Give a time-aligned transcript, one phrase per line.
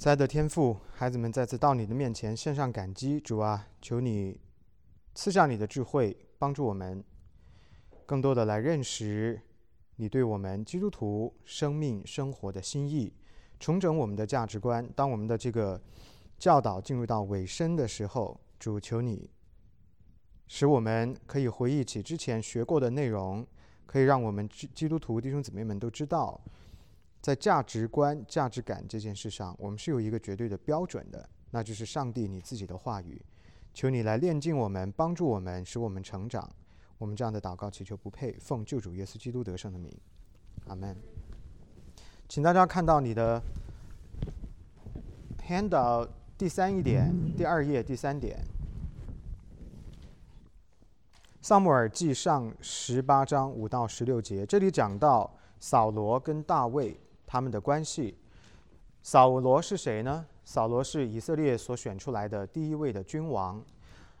[0.00, 4.40] 在的天父，孩子们再次到你的面前献上感激，主啊，求你
[5.14, 7.04] 赐下你的智慧，帮助我们
[8.06, 9.38] 更多的来认识
[9.96, 13.12] 你对我们基督徒生命生活的心意，
[13.58, 14.90] 重整我们的价值观。
[14.96, 15.78] 当我们的这个
[16.38, 19.28] 教导进入到尾声的时候，主求你
[20.48, 23.46] 使我们可以回忆起之前学过的内容，
[23.84, 26.40] 可以让我们基督徒弟兄姊妹们都知道。
[27.20, 33.20] 在价值观、价值感这件事上，我们是有一个绝对的标准的，那就是上帝你自己的话语。
[33.74, 36.48] 求你来炼净我们，帮助我们，使我们成长。
[36.96, 39.94] 我们这样的祷告祈求不配，奉救主耶稣基督得胜的名，
[40.66, 40.96] 阿门。
[42.28, 43.42] 请大家看到你的
[45.46, 48.38] handout 第三一点，第二页第三点，
[51.40, 56.98] 《萨姆尔记上》十八章五到十六节，这里讲到扫罗跟大卫。
[57.32, 58.18] 他们的关系，
[59.04, 60.26] 扫罗是谁呢？
[60.44, 63.64] 扫罗是以色列所选出来的第一位的君王，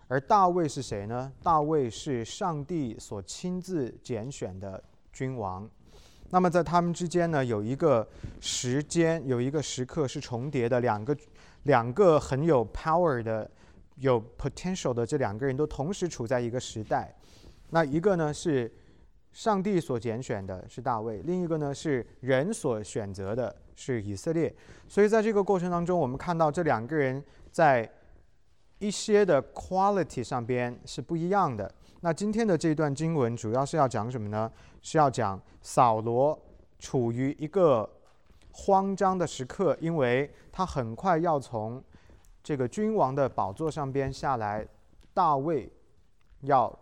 [0.06, 1.32] 而大卫是谁呢？
[1.42, 4.80] 大卫是上帝所亲自拣选的
[5.12, 5.68] 君王。
[6.28, 8.08] 那么在他们之间呢，有一个
[8.40, 11.16] 时间，有一个时刻是重叠的，两个
[11.64, 13.50] 两个很有 power 的、
[13.96, 17.12] 有 potential 的这两个人都同时处在一个时代。
[17.70, 18.72] 那一个呢是。
[19.32, 24.52] 上帝所拣选的是大卫，另一个呢是人所选择的是以色列。
[24.88, 27.22] 所以在这个过程当中，我们看到这两个人
[27.52, 27.88] 在
[28.80, 31.72] 一些的 quality 上边是不一样的。
[32.00, 34.50] 那今天的这段经文主要是要讲什么呢？
[34.82, 36.36] 是要讲扫罗
[36.78, 37.88] 处于一个
[38.50, 41.80] 慌张的时刻，因为他很快要从
[42.42, 44.66] 这个君王的宝座上边下来，
[45.14, 45.70] 大卫
[46.40, 46.76] 要。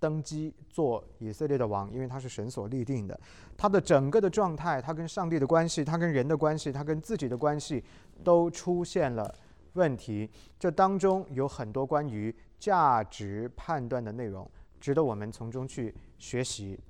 [0.00, 3.20] 登基做以色列的王，因为他是神所立定的。
[3.56, 7.84] 他的整个的状态，他跟上帝的关系，他跟人的关系，他跟自己的关系，
[8.24, 9.32] 都出现了
[9.74, 10.28] 问题。
[10.58, 14.50] 这当中有很多关于价值判断的内容，
[14.80, 16.80] 值得我们从中去学习。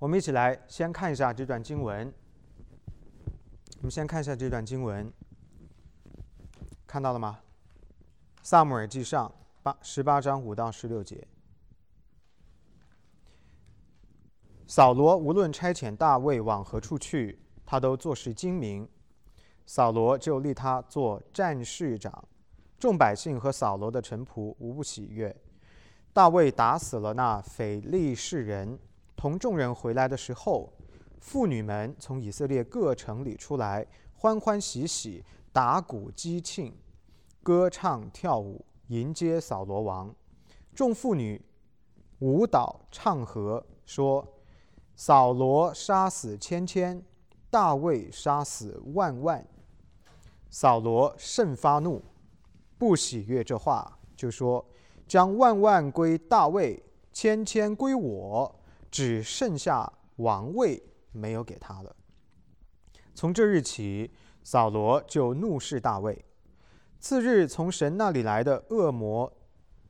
[0.00, 2.12] 我们一起来先看一下这段经文。
[3.78, 5.10] 我们先看一下这段经文，
[6.86, 7.38] 看到了吗？
[8.42, 9.32] 萨姆尔记上
[9.62, 11.26] 八十八章五到十六节。
[14.70, 17.36] 扫罗无论差遣大卫往何处去，
[17.66, 18.88] 他都做事精明。
[19.66, 22.22] 扫罗就立他做战士长，
[22.78, 25.34] 众百姓和扫罗的臣仆无不喜悦。
[26.12, 28.78] 大卫打死了那腓力士人，
[29.16, 30.72] 同众人回来的时候，
[31.18, 36.72] 妇女们从以色列各城里出来，欢欢喜喜，打鼓击磬，
[37.42, 40.14] 歌唱跳舞，迎接扫罗王。
[40.72, 41.44] 众妇女
[42.20, 44.24] 舞蹈唱和，说。
[45.02, 47.02] 扫罗杀死千千，
[47.48, 49.42] 大卫杀死万万。
[50.50, 52.02] 扫罗甚发怒，
[52.76, 54.62] 不喜悦这话，就说
[55.08, 56.84] ：“将万万归大卫，
[57.14, 58.54] 千千归我，
[58.90, 61.96] 只剩下王位没有给他了。”
[63.16, 64.10] 从这日起，
[64.44, 66.22] 扫罗就怒视大卫。
[66.98, 69.32] 次日，从神那里来的恶魔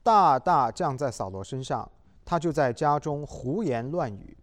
[0.05, 1.91] 大大降在扫罗身上，
[2.25, 4.37] 他就在家中胡言乱语。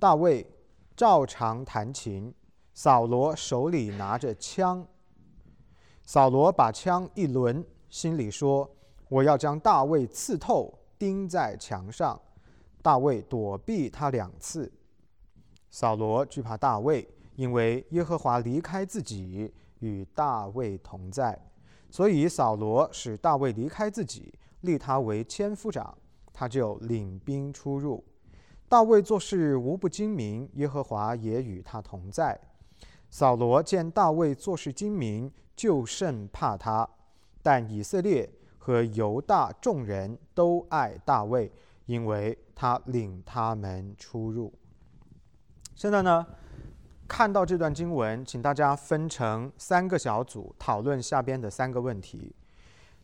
[0.00, 0.48] 大卫
[0.96, 2.32] 照常弹琴，
[2.72, 4.86] 扫罗手里拿着枪。
[6.04, 8.70] 扫罗把枪一抡，心里说
[9.10, 12.20] ：“我要将大卫刺透，钉在墙上。”
[12.80, 14.72] 大卫躲避他两次。
[15.68, 21.36] 扫罗惧怕大卫，因为耶和华离开自己，与大卫同在，
[21.90, 25.98] 所以扫罗使大卫离开自己，立他为千夫长，
[26.32, 28.04] 他就领兵出入。
[28.68, 32.38] 大卫做事无不精明，耶和华也与他同在。
[33.08, 36.86] 扫罗见大卫做事精明，就甚怕他。
[37.42, 41.50] 但以色列和犹大众人都爱大卫，
[41.86, 44.52] 因为他领他们出入。
[45.74, 46.26] 现在呢，
[47.08, 52.34] 看到这段经文，请大家分成三个小组讨论下边的三个问题：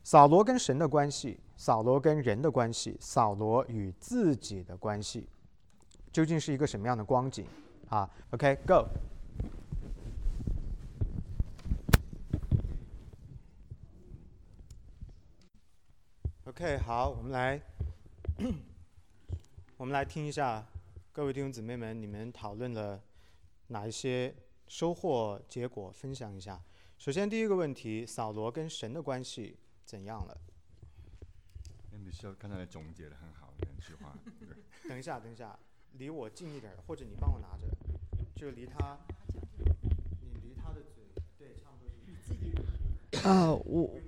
[0.02, 5.26] 扫罗跟神的关系，扫罗跟人的关系，扫罗与自己的关系。
[6.14, 7.44] 究竟是一个什么样的光景
[7.88, 8.86] 啊？OK，Go。
[16.44, 17.60] OK，好，我们来，
[19.76, 20.64] 我们来听一下
[21.10, 23.02] 各位弟兄姊妹们，你们讨论了
[23.66, 24.32] 哪一些
[24.68, 26.62] 收获、结果，分享一下。
[26.96, 30.40] 首先，第一个问题，扫罗跟神的关系怎样了？
[31.90, 34.16] 你需要刚才总结的很好，两句话。
[34.88, 35.58] 等一下，等一下。
[35.98, 37.68] 离我近一点，或者你帮我拿着，
[38.34, 38.98] 就离他，
[40.20, 41.04] 你离他的嘴，
[41.38, 41.88] 对，差不多
[43.12, 43.28] 是。
[43.28, 44.00] 啊，我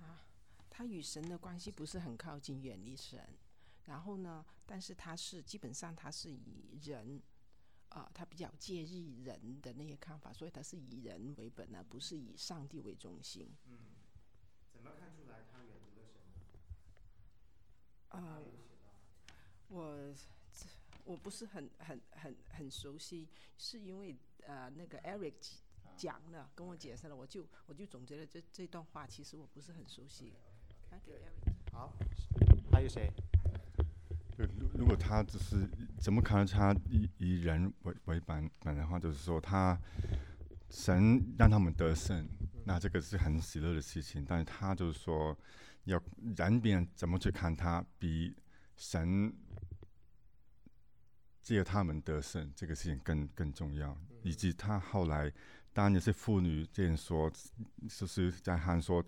[0.00, 0.26] 啊，
[0.68, 3.20] 他与神的关系不是很靠近，远离神。
[3.84, 7.22] 然后呢，但是他是基本上他是以人，
[7.90, 13.48] 啊、他比较介意人的那些看法，所以他是以人为本呢不是以上帝为中心。
[13.66, 13.78] 嗯
[14.72, 15.23] 怎么看出？
[18.14, 18.38] 啊、
[19.68, 20.14] 我
[21.04, 23.28] 我不是很很很很熟悉，
[23.58, 24.16] 是因为
[24.46, 25.34] 呃那个 Eric
[25.96, 30.32] 讲了，跟我解释了，我就我就总结了这这段话，其实我不是很熟悉。
[31.72, 31.92] 好，
[32.72, 33.10] 还有谁？
[34.36, 35.68] 对，如如果他只是
[36.00, 39.78] 怎么看他以以人为为本本的话，就是说他
[40.70, 42.28] 神让他们得胜，
[42.64, 44.24] 那这个是很喜乐的事情。
[44.24, 45.36] 但是他就是说，
[45.84, 46.00] 要
[46.36, 48.34] 人别人怎么去看他，比
[48.76, 49.32] 神
[51.40, 53.96] 借他们得胜这个事情更更重要。
[54.22, 55.30] 以及他后来，
[55.74, 57.30] 当然也是妇女这样说，
[57.88, 59.04] 就是在喊说，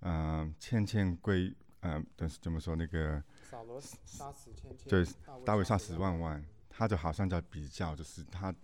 [0.00, 3.22] 嗯、千千归，嗯、但是怎么说那个？
[3.42, 5.06] 扫罗杀死千千，对，
[5.46, 8.54] 大卫杀死万万，他就好像在比较，就是他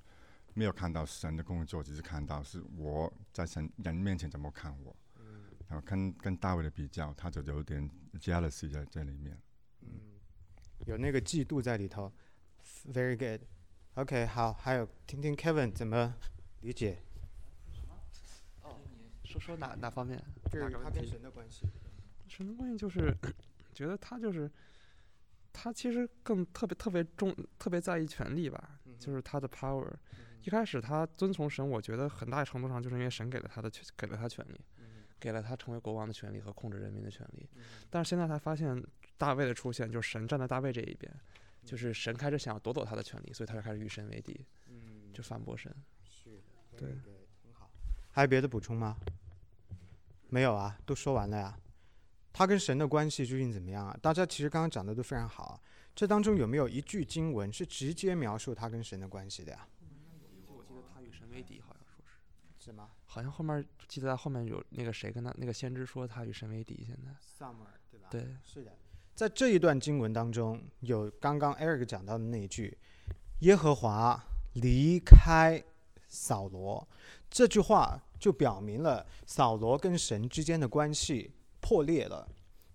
[0.52, 4.94] 没有看到神的工作，只是看到是我在神人面前怎么看我，
[5.68, 7.90] 然后跟跟大卫的比较，他就有点
[8.20, 9.38] jealousy 在这里面。
[9.82, 9.88] 嗯
[10.86, 12.12] 有那个嫉妒在里头。
[12.92, 13.46] Very good。
[13.94, 16.14] OK，好，还有听听 Kevin 怎么
[16.60, 16.98] 理解，
[19.24, 20.22] 说说哪哪方面？
[20.50, 21.10] 就是他跟哪个问题？
[21.10, 21.66] 神的关系。
[22.28, 23.16] 神的关系就是
[23.72, 24.50] 觉得他就是
[25.52, 29.90] 他其实更特别特别重特别在意权力吧，就是他的 power。
[30.42, 34.60] 一开始他遵从神，我觉得很大程度上就是因为神给了他的权给了他权利，
[35.18, 37.48] 给了他成为国王的权利和控制人民的权利。
[37.90, 38.82] 但是现在他发现
[39.16, 41.12] 大卫的出现，就是神站在大卫这一边，
[41.64, 45.74] 就是神开始想要夺走他的权利，所以他就开始与神为敌，嗯，就反驳神。
[46.04, 46.30] 是
[46.72, 46.88] 的，对
[47.44, 47.70] 很好。
[48.10, 48.96] 还有别的补充吗？
[50.28, 51.58] 没有啊，都说完了呀。
[52.32, 53.98] 他跟神的关系究竟怎么样啊？
[54.02, 55.60] 大家其实刚刚讲的都非常好啊。
[55.94, 59.66] 这当中有没有一句经文是直接描述他跟神的关系的呀？
[60.46, 67.10] 我记得他与神为敌，好像说是，是吗好像后面记得他后面有那个谁跟他那个先知说他与神为敌，现在
[67.46, 68.08] ？Summer 对吧？
[68.10, 68.70] 对，是的，
[69.14, 72.76] 在这一段经文当中，有刚刚 Eric 讲到的那一句
[73.40, 74.22] ：“耶和华
[74.52, 75.64] 离开
[76.06, 76.86] 扫罗。”
[77.30, 81.32] 这句话就表明了扫罗跟神之间的关系
[81.62, 82.28] 破裂了，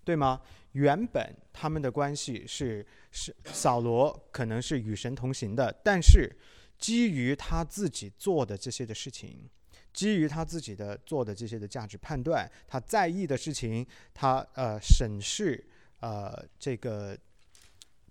[0.03, 0.41] 对吗？
[0.71, 6.35] 原本他们的关系是是扫罗可能是与神同行的，但是
[6.79, 9.47] 基于他自己做的这些的事情，
[9.93, 15.63] 基于他自己的做的这些的价值判断，他在意的事情，他呃审视
[15.99, 17.17] 呃这个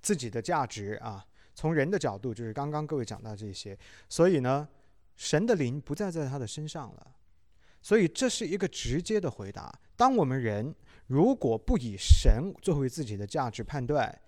[0.03, 1.25] 自己的价值啊，
[1.55, 3.79] 从人的角度，就是刚刚各位讲到这些，
[4.09, 4.69] 所以呢，
[5.17, 7.15] 神的灵不再在他的身上了，
[7.81, 9.73] 所以这是一个直接的回答。
[9.97, 10.75] 当我们人
[11.07, 14.21] 如果不以神作为自己的价值判断，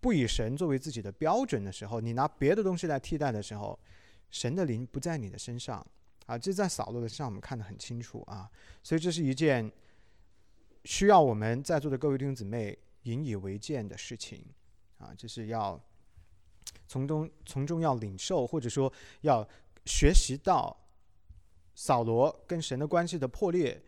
[0.00, 3.78] 不以神作为自己的标准的时候，你拿别的东西来替代的时候，
[4.30, 5.86] 神的灵不在你的身上
[6.30, 8.48] 啊，这在扫罗的身上我们看得很清楚啊，
[8.84, 9.68] 所以这是一件
[10.84, 14.46] 需要我们在座的各位弟兄姊妹引以为戒的事情
[14.98, 15.82] 啊，就是要
[16.86, 18.92] 从中从中要领受，或者说
[19.22, 19.44] 要
[19.86, 20.88] 学习到
[21.74, 23.82] 扫罗跟神的关系的破裂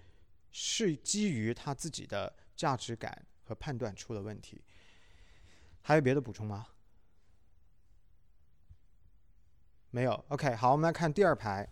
[0.50, 4.60] 是基于他自己的价值感和判断出了问题。
[5.82, 6.66] 还有别的补充吗？
[9.90, 10.24] 没有。
[10.26, 11.71] OK，好，我们来看第二排。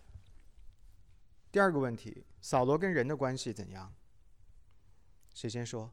[1.51, 3.93] 第二个问题：扫罗跟人的关系怎样？
[5.33, 5.91] 谁先说？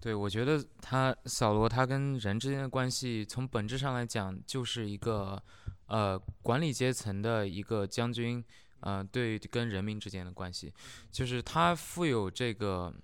[0.00, 5.42] 对，我觉得他扫罗他跟人之间的关系，从本质上来讲，就是一个
[5.86, 8.44] 呃管理阶层的一个将军，
[8.80, 10.72] 呃对跟人民之间的关系，
[11.10, 12.94] 就是他富有这个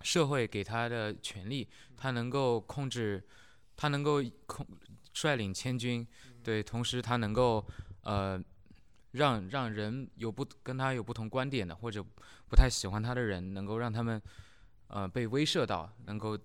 [0.00, 3.24] 社会给他的权利，他能够控制，
[3.76, 4.66] 他能够控
[5.12, 6.04] 率领千军，
[6.42, 7.64] 对，同时他能够
[8.02, 8.42] 呃
[9.12, 12.04] 让让人有不跟他有不同观点的或者
[12.48, 14.20] 不太喜欢他的人，能够让他们。
[14.88, 16.38] 呃，被威慑到，能够，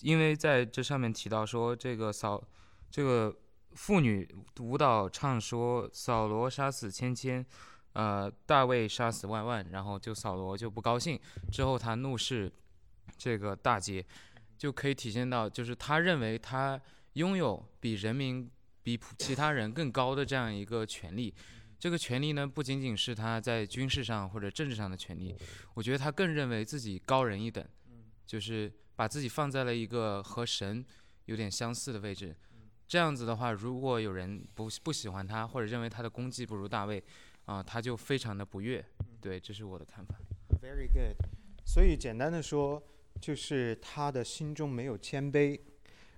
[0.00, 2.46] 因为在这上面提到说，这个扫，
[2.90, 3.34] 这个
[3.72, 4.28] 妇女
[4.60, 7.42] 舞蹈唱说，扫罗杀死千千，
[7.94, 11.18] 呃，大卫杀死万万，然后就扫罗就不高兴，
[11.50, 12.52] 之后他怒视
[13.16, 14.04] 这个大街，
[14.58, 16.78] 就可以体现到，就是他认为他
[17.14, 18.50] 拥有比人民、
[18.86, 21.34] 比普其他人更高的这样一个权利。
[21.76, 25.34] 这个权利呢，不仅仅是他在军事上或者政治上的权利，
[25.74, 27.66] 我觉得他更认为自己高人一等。
[28.24, 30.84] 就是把自己放在了一个和神
[31.24, 32.36] 有点相似的位置，
[32.86, 37.02] 这样子的话，如果有人不不喜欢他，或者认为他的功绩不如大卫，
[37.46, 38.84] 啊、他就非常的不悦。
[39.20, 40.14] 对，这是我的看法。
[40.62, 41.16] Very good。
[41.64, 42.80] 所以简单的说，
[43.20, 45.60] 就是他的心中没有谦卑，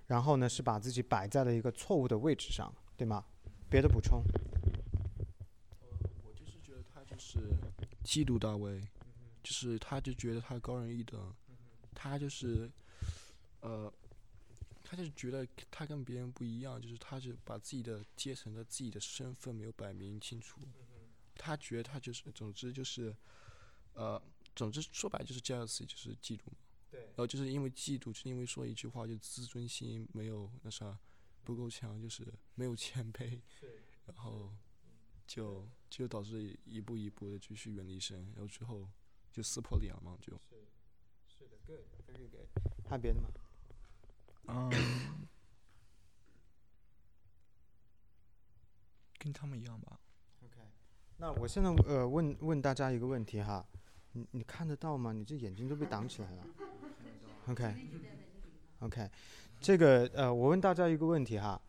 [0.09, 3.23] 然后呢是把自己摆在了一个错误的位置上，对吗？
[3.69, 4.23] 别的补充？
[6.23, 7.37] 我就是觉得他就是
[8.03, 8.81] 嫉妒大卫，
[9.43, 11.31] 就是他就觉得他高人一等，
[11.93, 12.67] 他就是
[13.61, 13.93] 呃，
[14.83, 20.59] 他就是觉得他跟别人不一样，就是他就把自己的阶层的自己的身份没有摆明清楚，
[21.35, 23.15] 他觉得他就是，总之就是
[23.93, 24.19] 呃，
[24.55, 26.57] 总之说白了就是 jealousy，就是嫉妒嘛。
[26.91, 30.97] 对然后就是因为嫉妒，就是因为说一句话，就自尊心没有那啥
[31.43, 33.39] 不够强，就是没有谦卑，
[34.05, 34.51] 然后
[35.27, 38.87] 就就导致一步一步的继续远离神，然后最后
[39.31, 40.39] 就撕破脸了嘛，就。
[41.27, 42.47] 是的，good，very good。
[42.89, 43.29] 还有别的吗？
[44.47, 44.71] 嗯，
[49.19, 49.99] 跟他们一样吧。
[50.43, 50.55] OK，
[51.17, 53.63] 那我现在呃问问大家一个问题哈，
[54.13, 55.13] 你你看得到吗？
[55.13, 56.47] 你这眼睛都被挡起来了。
[57.49, 59.09] OK，OK，、
[59.59, 61.59] 这个呃，我问大家一个问题哈，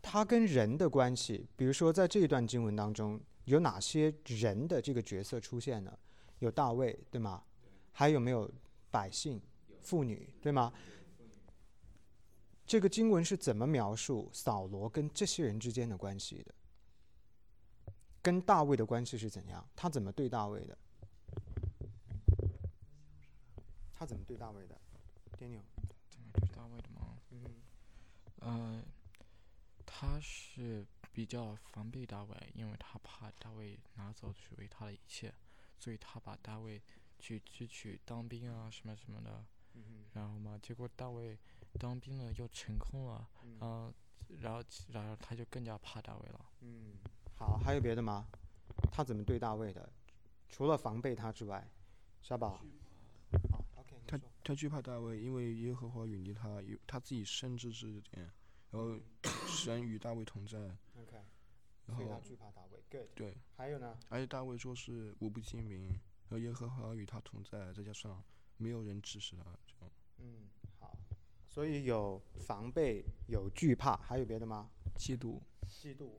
[0.00, 5.98] 他跟人的关系，比如说在这一段经文当中，有哪些人的这个角色出现呢？
[6.38, 7.42] 有大卫，对吗？
[7.90, 8.50] 还有没有
[8.90, 9.40] 百姓、
[9.80, 10.72] 妇女，对吗？
[12.66, 16.54] 这个经文是怎么描述扫罗跟这些人之间的关系的？
[18.22, 19.68] 跟大卫的关系是怎样？
[19.74, 20.78] 他怎么对大卫的？
[24.04, 24.78] 他怎么对大卫的
[25.38, 25.62] ？Daniel，
[26.10, 27.16] 怎么对大卫的吗？
[27.30, 27.42] 嗯
[28.40, 28.84] 呃，
[29.86, 35.32] 他是比较防备大卫，因为他怕大卫拿走属于他的一切，
[35.78, 36.82] 所以他把大卫
[37.18, 39.42] 去支取当兵啊什么什么的。
[39.72, 41.38] 嗯然后嘛，结果大卫
[41.80, 43.94] 当兵了又成功了，嗯然后
[44.38, 46.44] 然后然后他就更加怕大卫了。
[46.60, 46.98] 嗯，
[47.36, 48.26] 好，还有别的吗？
[48.92, 49.90] 他怎么对大卫的？
[50.50, 51.66] 除了防备他之外，
[52.20, 52.60] 小宝。
[54.44, 58.30] 他惧怕大卫，因为耶和华远离他，有他自己深知这点，
[58.70, 59.00] 然后
[59.48, 60.58] 神与大卫同在
[60.96, 61.16] ，OK，
[61.86, 62.84] 然后惧怕大卫。
[62.90, 63.98] Good，对，还有呢？
[64.10, 65.88] 而且大卫说是我不精明，
[66.28, 68.22] 然后耶和华与他同在，再加上
[68.58, 70.48] 没有人指使他，这样嗯，
[70.78, 70.96] 好，
[71.48, 74.70] 所以有防备，有惧怕，还有别的吗？
[74.96, 76.10] 嫉妒嫉妒，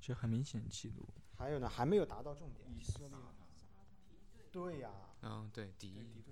[0.00, 1.04] 这很明显嫉妒。
[1.36, 1.68] 还有呢？
[1.68, 2.66] 还没有达到重点。
[4.50, 4.90] 对呀、
[5.22, 6.24] 嗯，对，敌意，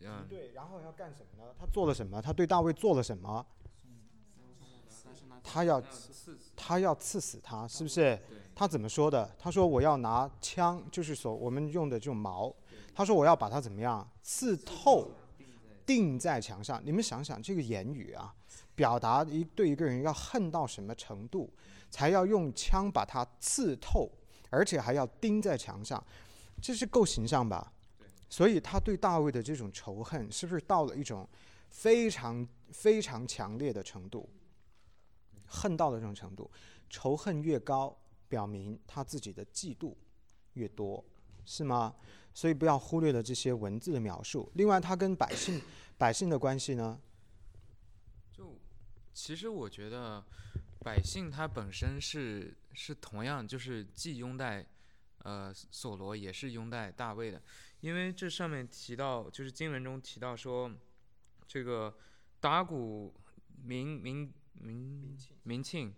[0.00, 1.50] 嗯，对，然后要干什么呢？
[1.58, 2.20] 他做了什么？
[2.20, 3.44] 他对大卫做了什么？
[5.42, 5.82] 他要
[6.56, 8.18] 他要刺死他，是不是？
[8.54, 9.30] 他怎么说的？
[9.38, 12.54] 他说我要拿枪，就是所我们用的这种矛。
[12.94, 15.10] 他说我要把它怎么样刺透，
[15.84, 16.80] 钉在墙上。
[16.84, 18.34] 你们想想这个言语啊，
[18.74, 21.52] 表达一对一个人要恨到什么程度，
[21.90, 24.10] 才要用枪把它刺透，
[24.48, 26.02] 而且还要钉在墙上，
[26.62, 27.70] 这是够形象吧？
[28.34, 31.28] 所以他对大卫的这种仇恨，是不是到了一种
[31.70, 34.28] 非常非常强烈的程度？
[35.46, 36.50] 恨到了这种程度，
[36.90, 37.96] 仇恨越高，
[38.28, 39.94] 表明他自己的嫉妒
[40.54, 41.04] 越多，
[41.46, 41.94] 是吗？
[42.34, 44.50] 所以不要忽略了这些文字的描述。
[44.54, 45.62] 另外，他跟百姓
[45.96, 47.00] 百姓的关系呢？
[48.32, 48.58] 就
[49.12, 50.24] 其实我觉得
[50.80, 54.66] 百姓他本身是是同样就是既拥戴
[55.18, 57.40] 呃索罗也是拥戴大卫的，
[57.84, 60.72] 因为这上面提到就是经文中提到说
[61.46, 61.94] 这个
[62.40, 63.14] 打鼓
[63.62, 65.94] 鸣鸣鸣鸣庆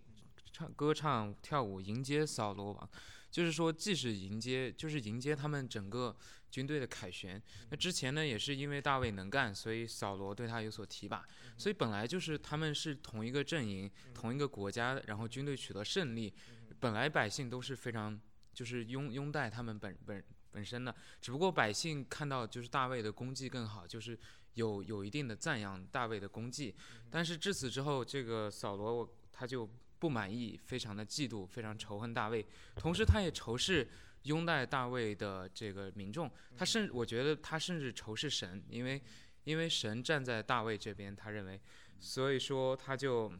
[0.53, 2.91] 唱歌唱跳舞迎接扫罗王，
[3.31, 6.17] 就是说既是迎接就是迎接他们整个
[6.51, 7.41] 军队的凯旋。
[7.71, 11.25] 那之前呢也是因为大卫能干，所以扫罗对他有所提拔。
[11.57, 16.35] 所以本来就是他们是同一个阵营、同一个国家，然后军队取得胜利，
[16.81, 18.21] 本来百姓都是非常
[18.53, 20.25] 就是拥拥戴他们本本
[20.57, 24.19] 本身的，只不过百姓看到就是大卫的功绩更好，就是
[24.55, 26.75] 有有一定的赞扬大卫的功绩，
[27.11, 33.87] 但是至此之后，这个扫罗他就不满意，非常的嫉妒，非常仇恨大卫，同时他也仇视。
[34.23, 39.01] 拥戴大卫的这个民众，他甚我觉得他甚至仇视神，因为
[39.45, 41.61] 因为神站在大卫这边，他认为，
[42.01, 43.33] 所以说他就，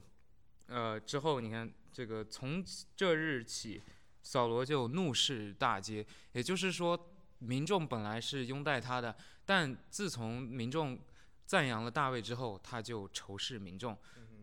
[0.69, 3.83] 呃，之后你看这个从这日起，
[4.27, 6.99] 扫罗就怒视大街，也就是说，
[7.39, 9.15] 民众本来是拥戴他的，
[9.45, 10.99] 但自从民众
[11.45, 13.97] 赞扬了大卫之后，他就仇视民众，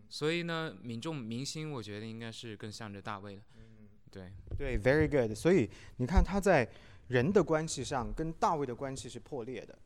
[0.08, 3.42] 所以呢，民众民心我觉得应该是更向着大卫的，
[4.10, 5.36] 对，对，very good。
[5.36, 6.66] 所以你看他在
[7.08, 9.78] 人的关系上跟大卫的关系是破裂的，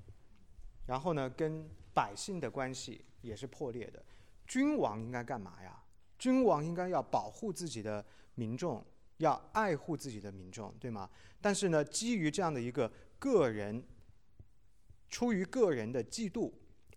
[0.87, 4.01] 然后呢，跟百姓的关系也是破裂的。
[4.47, 5.83] 君王应该干嘛呀？
[6.21, 8.87] 君王应该要保护自己的民众，
[9.19, 11.09] 要爱护自己的民众，对吗？
[11.41, 13.85] 但是呢，基于这样的一个个人，
[15.09, 16.53] 出于个人的嫉妒，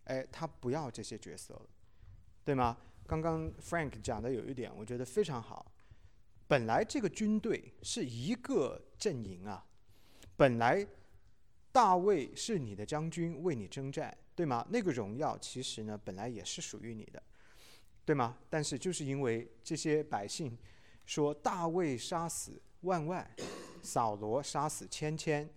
[0.06, 1.70] 哎，他不要这些角色了，
[2.44, 2.78] 对吗？
[3.08, 5.72] 刚刚 Frank 讲的有一点，我觉得非常好。
[6.48, 9.66] 本来这个军队是一个阵营啊，
[10.36, 10.86] 本来
[11.72, 14.66] 大卫是你的将军，为你征战，对吗？
[14.70, 17.22] 那个荣耀其实呢，本来也是属于你的，
[18.06, 18.38] 对吗？
[18.50, 20.58] 但是就是因为这些百姓
[21.12, 23.30] 说大卫杀死万万，
[23.84, 25.50] 扫罗杀死千千，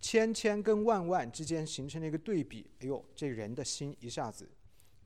[0.00, 4.48] 千千跟万万之间形成了一个对比，哎呦，这人的心一下子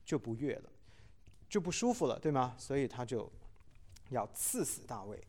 [0.05, 0.69] 就不悦了，
[1.49, 2.53] 就不舒服了，对吗？
[2.55, 3.27] 所以他就
[4.09, 5.19] 要刺死大卫。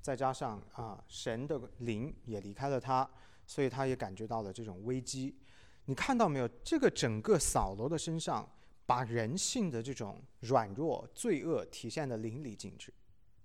[0.00, 3.06] 再加上啊，神的灵也离开了他，
[3.46, 5.36] 所以他也感觉到了这种危机。
[5.84, 6.48] 你看到没有？
[6.64, 8.50] 这个整个扫罗的身上，
[8.86, 12.90] 把人性的这种软弱、罪恶体现的淋漓尽致。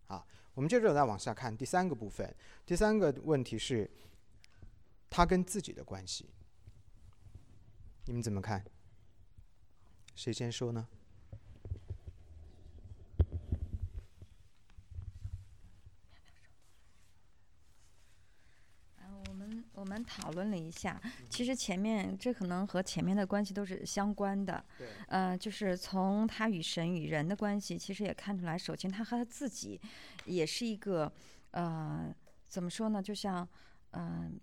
[0.08, 2.36] 啊，我们接着再往下看第三个部分。
[2.66, 3.90] 第三个问题是，
[5.10, 6.30] 他跟自己的关系，
[8.06, 8.64] 你们怎么看？
[10.16, 10.88] 谁先说呢？
[19.82, 24.64] 我们讨论了一下，其实前面这可能和前面的关系都是相关的。
[24.78, 24.88] 对。
[25.08, 29.82] 呃，就是从他与神与人的关系，其实也看出来，首先他和他自己
[30.26, 31.12] 也是一个，
[31.50, 32.14] 呃，
[32.48, 33.02] 怎么说呢？
[33.02, 33.48] 就像，
[33.94, 34.40] 嗯。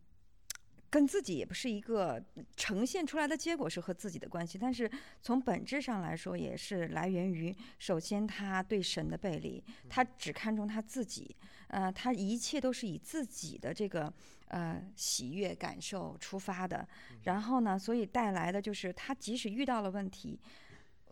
[0.91, 2.25] 跟自己也不是一个
[2.57, 4.91] 呈现出来的结果是和自己的关系，但是
[5.21, 11.37] 从本质上来说，也是来源于首先他对神的背离，他只看重他自己，
[11.69, 14.13] 呃，他一切都是以自己的这个
[14.49, 16.87] 呃喜悦感受出发的，
[17.25, 20.39] 然后呢，所以带来的就是他即使遇到了问题。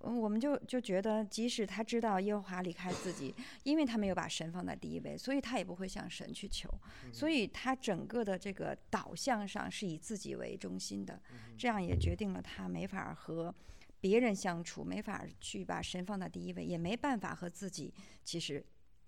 [0.03, 3.35] 我们就就觉得，即使他知道耶和华离开自己，
[3.65, 6.69] 因为他没有把神放在第一位，所以他也不会向神去求。
[7.13, 11.21] 所以他整个的这个导向上是以自己为中心的，
[11.59, 13.53] 这样也决定了他没法和
[13.99, 17.93] 别人相处，没法去把神放在第一位，也没办法和自己
[18.23, 18.65] 其实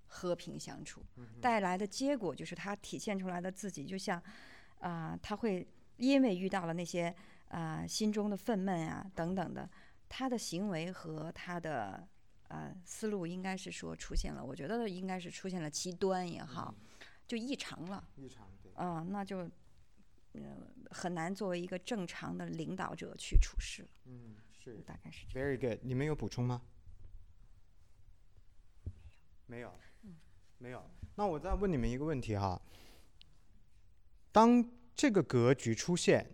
[0.09, 1.05] 和平相处。
[1.40, 4.21] 带来的结果就是他体现出来的自己，就像
[4.81, 5.66] 啊，他会
[5.97, 7.14] 因为遇到了那些
[7.49, 9.68] 啊心中的愤懑啊等等的。
[10.09, 12.09] 他的行为和他的
[12.49, 16.75] 呃思路应该是说出现了，我觉得应该是出现了极端也好，
[17.27, 18.09] 就异常了。
[18.16, 18.73] 异常对。
[18.77, 19.49] 嗯，那就
[20.33, 23.88] 嗯很难作为一个正常的领导者去处事了。
[24.07, 24.79] 嗯，是。
[24.87, 25.49] 大概是这样。
[25.49, 26.62] Very good，你们有补充吗？
[29.47, 29.73] 没有。
[30.59, 30.83] 没有。
[31.14, 32.61] 那我再问你们一个问题哈，
[34.31, 36.27] 当这个格局出现，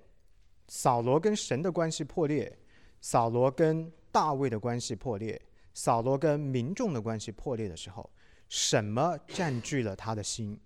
[0.68, 2.58] 扫罗跟神的关系破裂。
[3.00, 5.38] 扫罗跟大卫的关系破裂，
[5.74, 8.10] 扫罗跟民众的关系破裂的时候，
[8.48, 10.58] 什么占据了他的心？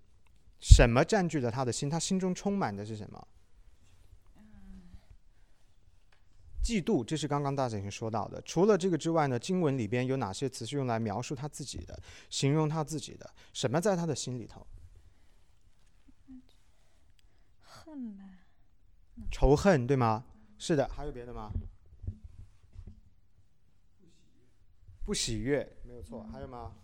[0.61, 1.91] 什么占据了他的心？
[1.91, 3.29] 他心中充满的是什么？
[6.69, 8.43] 嫉妒，这是刚刚大家已经说到的。
[8.43, 13.35] 除了这个之外呢，经文里边有哪些词是用来描述他自己的，形容他自己的？
[13.55, 14.67] 什么在他的心里头？
[17.63, 18.25] 恨吧。
[19.31, 20.27] 仇恨，对吗？
[20.59, 21.51] 是的，还有别的吗？
[25.07, 26.23] 不喜悦，没有错。
[26.31, 26.75] 还有吗？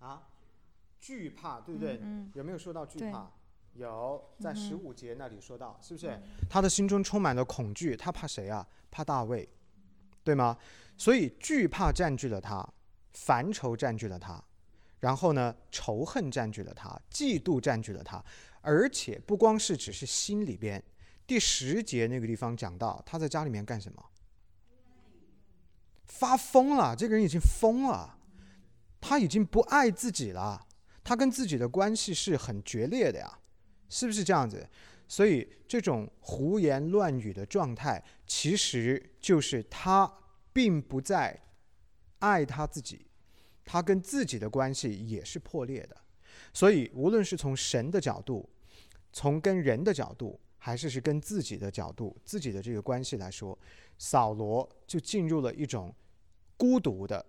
[0.00, 0.28] 啊，
[0.98, 1.98] 惧怕，对不对？
[2.34, 3.30] 有没有说到惧怕？
[3.74, 6.20] 有，在十五节那里说到，是不是？
[6.48, 8.66] 他的心中充满了恐惧，他怕谁啊？
[8.90, 9.48] 怕大卫，
[10.24, 10.56] 对吗？
[10.98, 12.68] 所以惧怕占据了他，
[13.12, 14.42] 烦愁占据了他，
[14.98, 18.22] 然后呢，仇恨占据了他，嫉妒占据了他，
[18.60, 20.82] 而且不光是只是心里边。
[21.26, 24.04] 第十节那个地方讲到，他在家里面干什么？
[26.06, 28.18] 发疯了，这个人已经疯了，
[29.00, 30.66] 他已经不爱自己了，
[31.04, 33.38] 他跟自己的关系是很决裂的呀，
[33.90, 34.66] 是不是这样子？
[35.06, 40.10] 所以这种胡言乱语的状态，其实就是他
[40.54, 41.38] 并不在
[42.20, 43.04] 爱他自己，
[43.64, 45.96] 他跟自己的关系也是破裂的。
[46.54, 48.48] 所以无论是从神的角度，
[49.12, 53.58] 从跟人的角度，还是是跟自己的角度，自己的这个关系来说，
[53.98, 55.94] 扫罗就进入了一种。
[56.60, 57.24] 孤独的、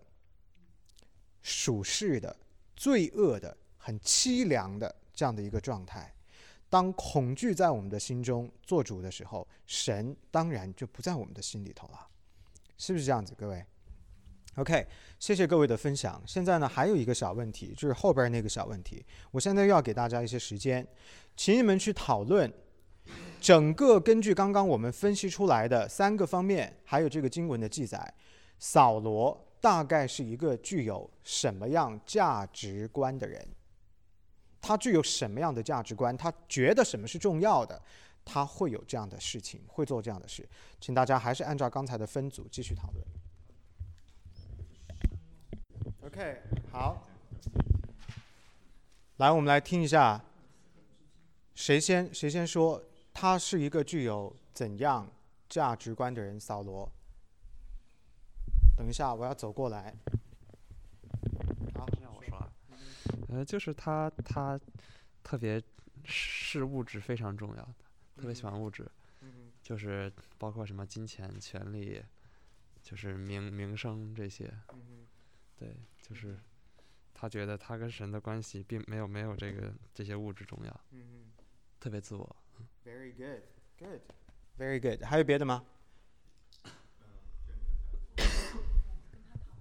[1.42, 2.36] 属世的、
[2.76, 6.14] 罪恶的、很凄凉的这样的一个状态。
[6.72, 12.08] 当恐惧在我们的心中做主的时候，神当然就不在我们的心里头了，
[12.78, 13.62] 是不是这样子，各位
[14.56, 14.88] ？OK，
[15.20, 16.24] 谢谢各位的分享。
[16.26, 19.06] 现在呢，还有一个小问题，就是后边那个小问题。
[19.32, 20.88] 我现在又要给大家一些时间，
[21.36, 22.50] 请你们去讨论
[23.42, 28.14] 整个根据刚刚我们分析出来的三个方面，还有这个经文的记载。
[28.60, 33.46] 扫罗大概是一个具有什么样价值观的人？
[34.62, 36.16] 他具有什么样的价值观？
[36.16, 37.82] 他觉得什么是重要的？
[38.24, 40.48] 他会有这样的事情，会做这样的事。
[40.80, 43.04] 请大家还是按照刚才的分组继续讨论。
[46.06, 47.08] OK，好，
[49.18, 50.24] 来，我们来听一下，
[51.56, 52.84] 谁先谁先说？
[53.14, 55.10] 他是一个具有怎样
[55.50, 56.40] 价值观的人？
[56.40, 56.90] 扫罗。
[58.78, 59.96] 等一下，我要走过来。
[63.30, 64.60] 呃，就是他他
[65.24, 65.62] 特别
[66.04, 67.76] 视物质非常重要的，
[68.18, 68.90] 特别喜欢物质，
[69.62, 72.04] 就是包括什么金钱、权利，
[72.82, 74.52] 就是名名声这些，
[75.58, 76.40] 对，就是
[77.14, 80.82] 他觉得他跟神的关系并没有没有这个这些物质重要，
[81.80, 82.36] 特别自我。
[82.84, 83.44] Very good,
[83.78, 84.02] good,
[84.58, 85.04] very good。
[85.04, 85.64] 还有别的吗？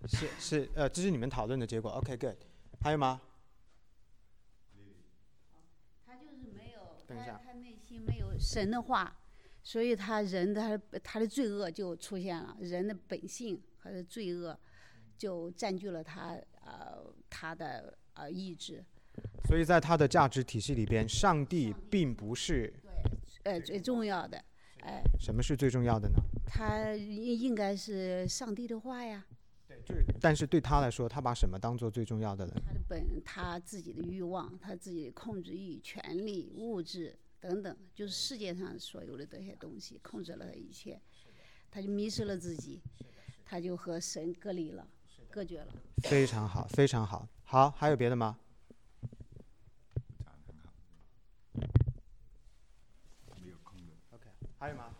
[0.08, 1.90] 是是呃，这是你们讨论的结果。
[1.90, 2.36] OK，good、
[2.80, 3.20] 还有吗？
[6.06, 7.40] 他就是没有，等一下。
[7.44, 9.20] 他他内心没有神的话，
[9.62, 14.56] 所以他人的他他的罪恶就出现了，人的本性和的罪恶
[15.18, 18.84] 就占据了他呃他的呃意志，
[19.48, 22.72] 所以在他的价值体系里边，上帝并不是
[23.42, 24.42] 呃最重要的，
[24.82, 26.16] 哎、什么是最重要的呢？
[26.46, 29.26] 他应应该是上帝的话呀，
[30.20, 32.52] 但是对他来说，他把什么当做最重要的呢？
[32.66, 41.00] 他的本他自己的欲望，他自己的控制欲、权力、物质等等，就是世界上所有的这些东西控制了他一切，
[41.70, 42.80] 他就迷失了自己，
[43.44, 44.86] 他就和神隔离了，
[45.30, 45.72] 隔绝了。
[46.02, 47.28] 非常好，非常好。
[47.44, 48.38] 好，还有别的吗
[54.10, 54.94] ？OK，还有吗？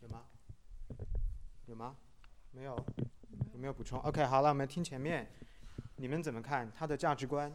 [0.00, 0.24] 有吗？
[1.66, 1.96] 有吗？
[2.52, 2.76] 没有？
[3.52, 5.30] 有没有补充？OK，好了，我们听前面，
[5.96, 7.50] 你们怎么看他的价值观？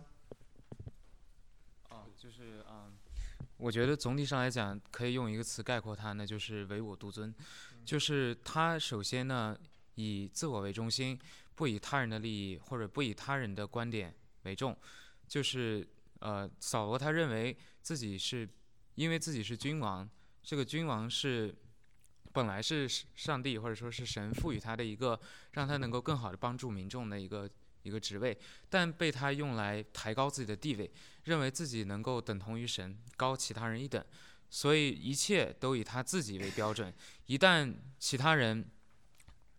[1.89, 2.93] 哦，就是嗯，
[3.57, 7.33] 我觉得总体上来讲，可以用一个词概括他那，就是唯我独尊。
[7.85, 9.57] 就是他首先呢，
[9.95, 11.17] 以自我为中心，
[11.55, 14.75] 不以他人的利益或者不以他人的观点为重。
[15.27, 15.87] 就是
[16.19, 18.47] 呃，扫罗他认为自己是
[18.95, 20.09] 因为自己是君王，
[20.41, 21.53] 这个君王是
[22.37, 25.19] 本来是上帝或者说是神赋予他的一个
[25.53, 27.49] 让他能够更好的帮助民众的一个
[27.81, 28.37] 一个职位，
[28.69, 30.91] 但被他用来抬高自己的地位。
[31.23, 34.01] 认为自己能够等同于神，高其他人一等，
[34.49, 36.93] 所以一切都以他自己为标准。
[37.25, 38.65] 一旦其他人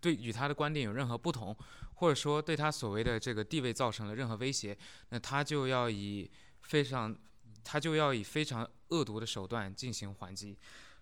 [0.00, 1.54] 对与他的观点有任何不同，
[1.96, 4.74] 或者说对他所谓的这个地位造成了任何威胁，
[5.10, 6.30] 那他就要以
[6.62, 7.14] 非常，
[7.62, 10.56] 他就要以非常恶毒的手段进行还击。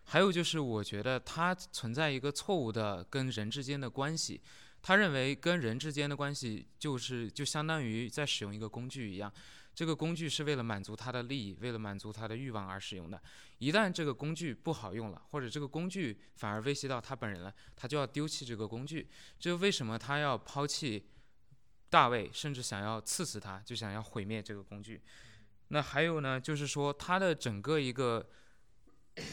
[0.07, 4.41] 还有就是，我觉得他存在一个错误的跟人之间的关系。
[4.83, 9.33] 他认为跟人之间的关系就是就相当于在使用一个工具一样。
[9.75, 13.21] 这个工具是为了满足他的利益，为了满足他的欲望而使用的。
[13.59, 19.09] 一旦这个工具不好用了，或者这个工具反而威胁到他本人了，他就要丢弃这个工具。
[19.41, 21.05] 这就为什么他要抛弃
[21.91, 25.03] 大卫，甚至想要刺死他，就想要毁灭这个工具。
[25.69, 28.27] 那还有呢，就是说他的整个一个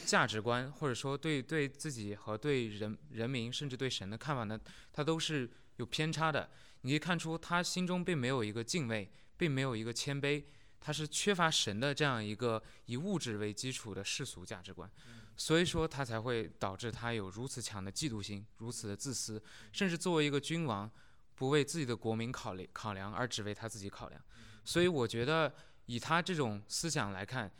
[0.06, 4.60] 价值观，或者说对对自己和对人人民，甚至对神的看法呢，
[4.92, 6.50] 他都是有偏差的。
[6.82, 9.12] 你可以看出他心中并没有一个敬畏。
[9.36, 10.42] 并没有一个谦卑，
[10.80, 14.90] 他是缺乏神的这样一个以物质为基础的世俗价值观，
[15.36, 19.42] 所以说他才会导致他有如此强的嫉妒心，如此的自私，
[19.74, 20.90] 甚至作为一个君王，
[21.36, 24.22] 不为自己的国民考虑考量，而只为他自己考量。
[24.64, 25.54] 所以我觉得
[25.88, 27.52] 以他这种思想来看，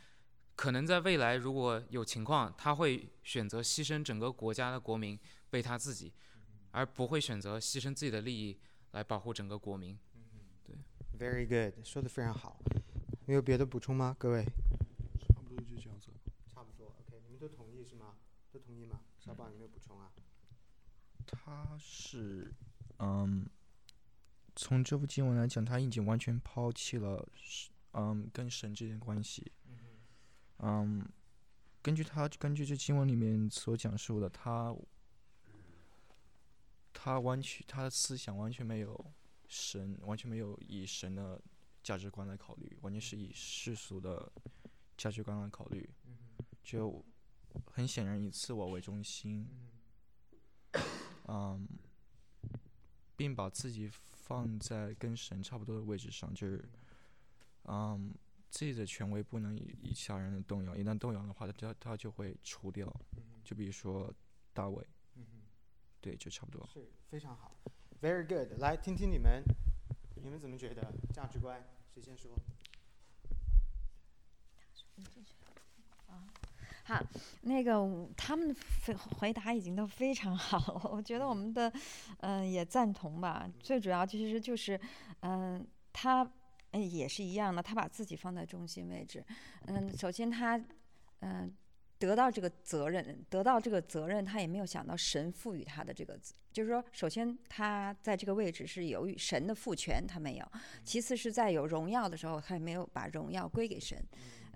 [0.56, 5.18] 可能在未来如果有情况，他会选择牺牲整个国家的国民
[5.50, 6.12] 为他自己，
[6.70, 8.58] 而不会选择牺牲自己的利益
[8.92, 9.98] 来保护整个国民。
[10.64, 10.76] 对
[11.18, 12.60] Very good，说的非常好。
[13.26, 14.44] 没有别的补充吗，各位？
[14.44, 16.10] 差不多就这样子。
[16.46, 18.14] 差不多，OK，你们都同意是吗？
[18.52, 19.00] 都同意吗？
[19.18, 20.10] 小宝有没有补充啊？
[21.26, 22.52] 他是，
[22.98, 23.48] 嗯，
[24.54, 27.26] 从这部经文来讲，他已经完全抛弃了，
[27.92, 29.50] 嗯，跟神之间的关系。
[30.58, 31.04] 嗯，
[31.82, 34.74] 根据他根据这经文里面所讲述的，他，
[36.92, 39.12] 他完全他的思想完全没有。
[39.46, 41.40] 神完全没有以神的
[41.82, 44.32] 价值观来考虑，完全是以世俗的
[44.96, 45.88] 价值观来考虑，
[46.64, 47.04] 就
[47.66, 49.46] 很显然以自我为中心，
[51.28, 51.68] 嗯，
[53.14, 56.64] 并把自己放在跟神差不多的位置上，就是，
[57.64, 58.12] 嗯，
[58.54, 62.86] 自己的权威不能以以其他人的动摇，一旦动摇的话，他他就会除掉。
[63.42, 64.14] 就比如说
[64.52, 64.86] 大卫，
[66.00, 66.64] 对，就差不多。
[66.72, 67.50] 是非常好
[68.00, 68.56] ，very good。
[68.60, 69.42] 来听听你们，
[70.22, 71.60] 你们怎么觉得价值观？
[71.92, 72.30] 谁先说？
[76.84, 77.02] 好，
[77.42, 78.54] 那个他们
[78.86, 81.68] 回回答已经都非常好了，我觉得我们的
[82.18, 83.50] 嗯、呃也赞同吧。
[83.58, 84.80] 最主要其实就是
[85.22, 86.24] 嗯、他
[86.74, 89.24] 呃也是一样的，他把自己放在中心位置。
[89.66, 90.60] 嗯，首先他
[91.20, 91.50] 嗯、
[91.98, 96.18] 得到这个责任，得到这个责任，他也没有想到神赋予他的这个，
[96.52, 100.44] 就是说，首先他在这个位置是由于神的赋权，他没有；
[100.84, 103.96] 其次是在有荣耀的时候，他也没有把荣耀归给神。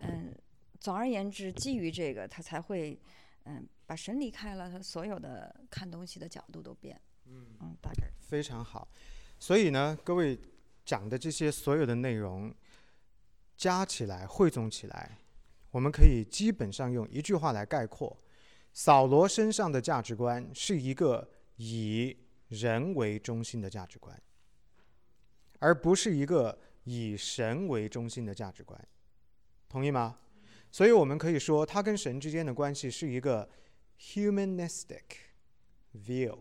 [0.01, 0.35] 嗯，
[0.79, 3.01] 总而言之，基于这个，他才会
[3.45, 7.01] 嗯把神离开了，他所有的看东西的角度都变。
[7.31, 8.87] 嗯大概非常好。
[9.39, 10.39] 所以呢，各位
[10.89, 12.51] 讲的这些所有的内容
[13.59, 15.19] 加起来、汇总起来，
[15.71, 18.17] 我们可以基本上用一句话来概括：
[18.73, 22.17] 扫罗身上的价值观是一个以
[22.49, 24.19] 人为中心的价值观，
[25.59, 28.83] 而不是一个以神为中心的价值观。
[29.69, 30.19] 同意吗？
[30.73, 33.47] 所以我们可以说，他跟神之间的关系是一个
[34.01, 35.03] humanistic
[35.95, 36.39] view，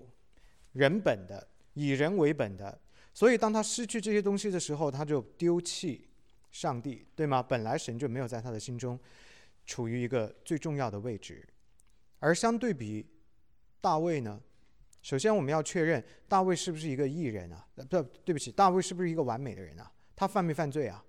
[0.72, 2.80] 人本的，以人为本的。
[3.18, 6.08] 所以当他失去这些东西的时候，他就丢弃
[6.52, 7.42] 上帝，对吗？
[7.42, 9.00] 本来神就没有在他的心中
[9.66, 11.44] 处于一个最重要的位置。
[12.20, 13.04] 而相对比
[13.82, 14.40] 大卫呢，
[15.02, 17.68] 首先我们要确认大卫是不是一个艺人啊？
[17.74, 19.92] 不，对不起，大卫是不是一个完美的人啊？
[20.16, 21.04] 他犯没犯罪啊？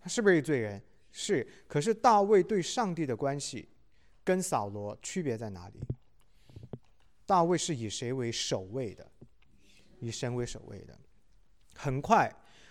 [0.00, 0.82] 他是不是一罪人？
[1.12, 1.46] 是。
[1.68, 3.68] 可是大卫对上帝的关系
[4.24, 5.80] 跟扫罗区别在哪里？
[7.26, 9.06] 大卫是以谁为首位的？
[9.98, 10.98] 以神为首位的。
[11.76, 12.30] 很快，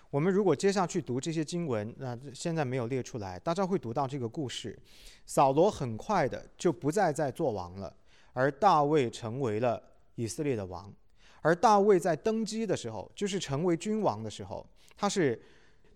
[0.10, 4.78] 我们如果接下去读这些经文，那、现在没有列出来，大家会读到这个故事。
[5.26, 7.96] 扫罗很快的就不再在做王了，
[8.34, 9.82] 而大卫成为了
[10.16, 10.94] 以色列的王。
[11.42, 15.42] 而大卫在登基的时候，就是成为君王的时候，他是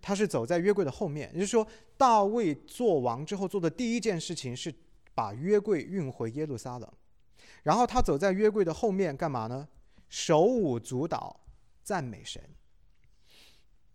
[0.01, 4.73] 他是走在约柜的后面，也就是说，大卫做王之后做的第一件事情是
[5.13, 6.89] 把约柜运回耶路撒冷，
[7.63, 9.67] 然后他走在约柜的后面干嘛呢？
[10.07, 11.39] 手舞足蹈，
[11.83, 12.41] 赞美神。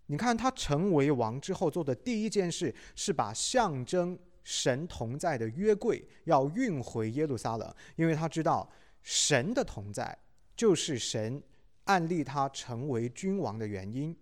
[0.08, 8.68] 你看他成为王之后做的第一件事是把象征神同在的约柜要运回耶路撒冷，因为他知道
[9.02, 10.18] 神的同在
[10.56, 11.42] 就是神
[11.84, 14.16] 按立他成为君王的原因。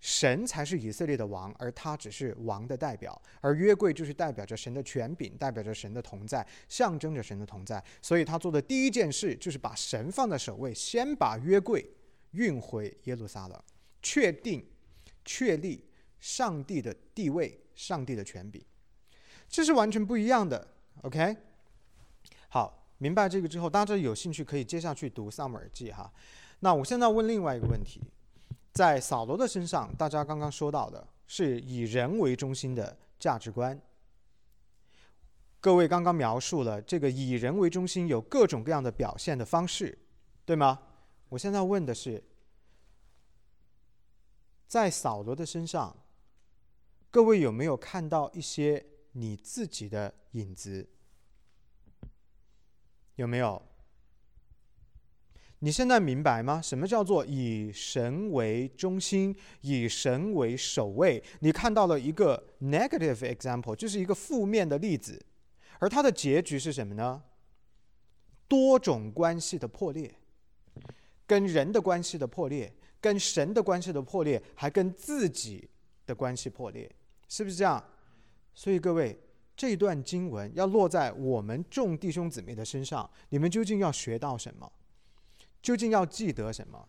[0.00, 7.82] 神才是以色列的王，而他只是王的代表，而约柜就是代表着神的权柄，代表着神的同在，象征着神的同在。
[8.00, 11.84] 所以他做的第一件事就是把神放在首位，先把约柜
[12.30, 13.60] 运回耶路撒冷，
[14.00, 14.64] 确定、
[15.28, 15.84] 确立
[16.18, 18.64] 上帝的地位、上帝的权柄，
[19.46, 20.66] 这是完全不一样的。
[21.02, 21.36] OK，
[22.48, 26.10] 好，明白这个之后，大家有兴趣可以接下去读撒母耳记哈。
[26.60, 28.00] 那我现在问另外一个问题。
[28.72, 33.78] 在扫罗的身上，大家刚刚说到的是以人为中心的价值观。
[35.60, 39.98] 各位刚刚描述了这个以人为中心有各种各样的表现的方式，
[40.44, 40.78] 对吗？
[41.28, 42.22] 我现在问的是，
[44.68, 45.96] 在扫罗的身上，
[47.10, 50.86] 各位有没有看到一些你自己的影子？
[53.16, 53.60] 有没有？
[55.60, 56.60] 你现在明白吗？
[56.62, 61.24] 什么叫做以神为中心，以神为首位？
[61.40, 65.24] 你看到了一个 negative example，就是一个负面的例子，
[65.80, 67.24] 而它的结局是什么呢？
[68.46, 70.14] 多种关系的破裂，
[71.26, 75.68] 跟人的关系的破裂，跟神的关系的破裂，还跟自己
[76.06, 76.90] 的关系破裂，
[77.28, 77.82] 是不是这样？
[78.54, 79.18] 所以各位，
[79.56, 84.70] 这段经文要落在我们众弟兄姊妹的身上，你们究竟要学到什么？
[85.62, 86.88] 究竟要记得什么？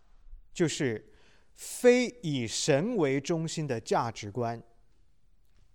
[0.53, 1.13] 就是
[1.53, 4.61] 非以神为中心的价值观，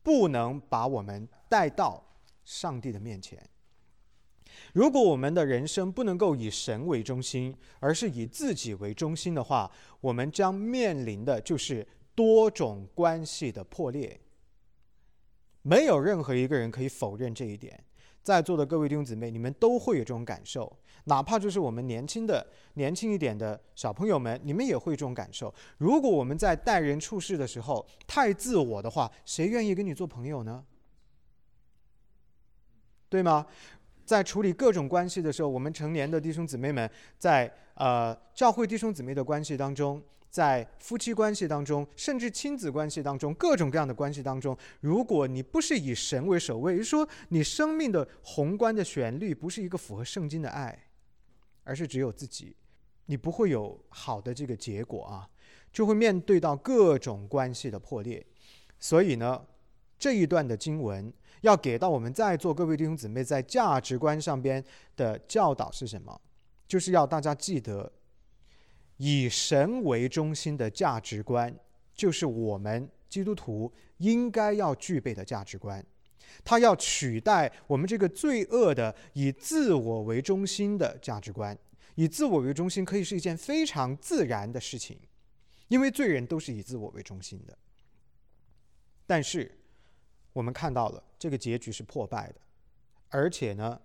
[0.03, 3.49] 不能把我们带到上帝的面前。
[4.73, 14.21] 如果我们的人生不能够以神为中心，而是以自己为中心的话，我们将面临的就是多种关系的破裂。
[15.63, 17.85] 没有任何一个人可以否认这一点。
[18.23, 25.53] 在座的各位弟兄姊妹，你们都会有这种感受，哪怕就是我们年轻的、年轻一点的小朋友们，你们也会这种感受。
[25.77, 30.65] 如果我们在待人处事的时候太自我的话，谁愿意跟你做朋友呢？
[33.11, 33.47] 对吗？
[34.05, 50.87] 在处理各种关系的时候，我们成年的弟兄姊妹们在呃教会弟兄姊妹的关系当中，在夫妻关系当中，甚至亲子关系当中，各种各样的关系当中，如果你不是以神为首位，说，你生命的宏观的旋律不是一个符合圣经的爱，
[51.63, 52.57] 而是只有自己，
[53.07, 55.29] 你不会有好的这个结果啊，
[55.73, 58.25] 就会面对到各种关系的破裂。
[58.81, 59.43] 所以呢，
[59.99, 61.13] 这一段的经文
[61.45, 64.65] 要给到我们在座各位弟兄姊妹在价值观上边
[64.97, 66.19] 的教导是什么？
[66.67, 67.93] 就是要大家记得，
[68.97, 71.55] 以神为中心的价值观，
[71.95, 75.85] 就是我们基督徒应该要具备的价值观。
[76.43, 81.57] 它要取代我们这个罪恶的以自我为中心的价值观。
[81.97, 84.99] 以自我为中心可以是一件非常自然的事情，
[85.69, 87.57] 因为罪人都是以自我为中心的。
[89.07, 89.59] 但是
[90.35, 92.41] 我们看到了这个结局是破败的，
[93.09, 93.81] 而且呢，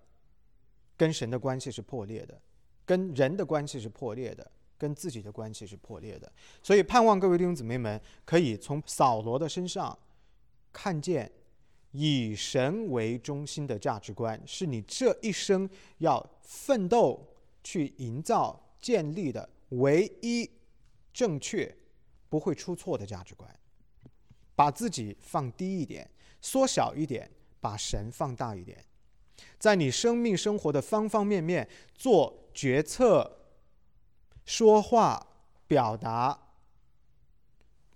[0.98, 2.38] 跟神的关系是破裂的。
[2.84, 9.96] 跟人的关系是破裂的，跟自己的关系是破裂的，所以盼望各位弟兄姊妹们可以从扫罗的身上
[10.72, 11.30] 看见
[11.92, 17.24] 以神为中心的价值观，是你这一生要奋斗
[17.62, 20.50] 去营造建立的唯一
[21.12, 21.72] 正确、
[22.28, 23.48] 不会出错的价值观。
[24.56, 26.10] 把自己放低一点，
[26.40, 28.84] 缩小一点，把神放大一点，
[29.58, 32.36] 在你生命生活的方方面面做。
[32.52, 33.38] 决策、
[34.44, 35.24] 说话、
[35.68, 36.36] 表达、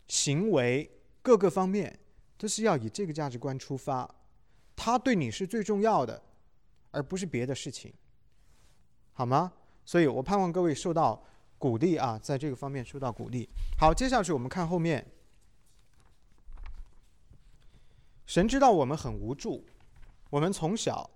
[0.06, 0.88] 行为
[1.20, 1.98] 各个方面，
[2.38, 4.08] 都是要以这个价值观出发，
[4.76, 6.22] 他对你是最重要的，
[6.92, 7.92] 而不是别的事情，
[9.12, 9.52] 好吗？
[9.84, 11.20] 所以我盼望各位受到
[11.58, 13.48] 鼓励啊，在这个方面受到鼓励。
[13.76, 15.04] 好，接下去我们看后面，
[18.26, 19.64] 神知道我们很无助，
[20.30, 21.08] 我们从小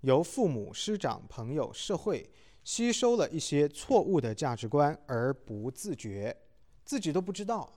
[0.00, 2.28] 由父母、师长、朋友、社会。
[2.64, 6.34] 吸收了一些错误的价值观而不自觉，
[6.82, 7.70] 自己都不知道，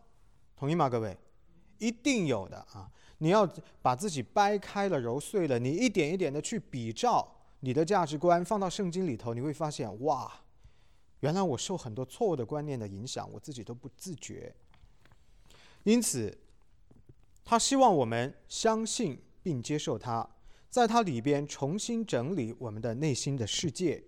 [0.56, 0.88] 同意吗？
[0.88, 1.17] 各位，
[1.78, 2.89] 一定有的啊！
[3.17, 3.45] 你要
[3.82, 10.32] 把自己掰开了揉碎了，你一点一点的去比照你的价值观，放到圣经里头，你会发现，哇，
[11.19, 14.56] 原来我受很多错误的观念的影响，我自己都不自觉。
[15.84, 16.34] 因此，
[17.49, 20.29] 他希望我们相信并接受他，
[20.69, 24.03] 在他里边重新整理我们的内心的世界。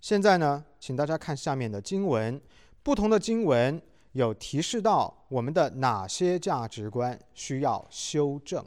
[0.00, 2.42] 现在呢，请大家看下面的经文，
[2.82, 8.64] 不同的经文有提示到我们的哪些价值观需要修正。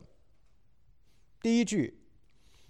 [1.41, 1.99] 第一句，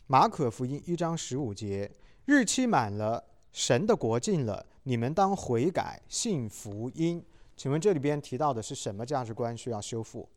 [0.07, 1.91] 马可福音一章十五节，
[2.25, 7.23] 日期满了，神的国近了，你们当悔改，信福音。
[7.55, 10.27] 请问这里边提到的是什么价值观需要修复？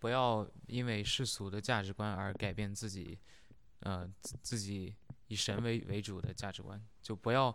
[0.00, 3.18] 不要因为世俗的价值观而改变自己，
[3.80, 4.10] 呃，
[4.42, 4.96] 自己
[5.28, 7.54] 以神为为主的价值观，就不要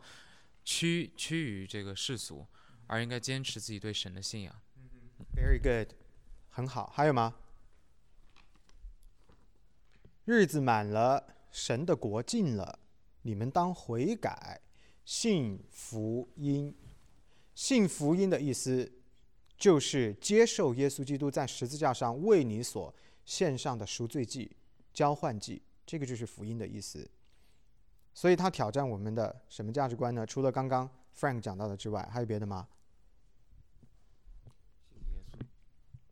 [0.64, 2.46] 趋趋于这个世俗，
[2.86, 4.56] 而应该坚持自己对神的信仰。
[5.36, 5.96] Very good，
[6.50, 6.92] 很好。
[6.96, 7.34] 还有吗？
[10.26, 12.78] 日子满了，神的国近了，
[13.24, 14.62] 你们当悔改，
[15.04, 16.76] 信福音。
[17.56, 18.92] 信福音的意思。
[19.58, 22.94] 就是接受耶稣基督在十字架上为你所
[23.26, 24.56] 献上的赎罪祭、
[24.94, 27.10] 交换祭，这个就是福音的意思。
[28.14, 30.26] 所以他挑战我们的什么价值观呢？
[30.26, 32.68] 除了刚刚 Frank 讲到的之外，还有别的吗？
[34.94, 35.40] 信耶稣，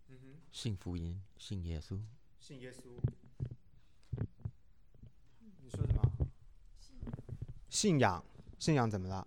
[0.10, 2.00] 嗯、信福音，信耶稣。
[2.40, 2.90] 信耶稣。
[5.62, 6.02] 你说什么？
[7.70, 8.24] 信仰，
[8.60, 9.26] 信仰怎么了？